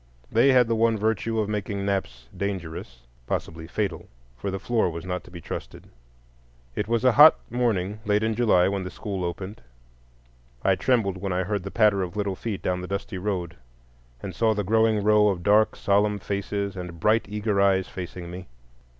[0.31, 5.23] They had the one virtue of making naps dangerous,—possibly fatal, for the floor was not
[5.25, 5.87] to be trusted.
[6.73, 9.61] It was a hot morning late in July when the school opened.
[10.63, 13.57] I trembled when I heard the patter of little feet down the dusty road,
[14.23, 18.47] and saw the growing row of dark solemn faces and bright eager eyes facing me.